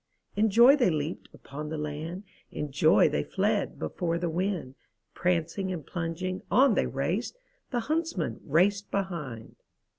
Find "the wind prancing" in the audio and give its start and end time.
4.17-5.71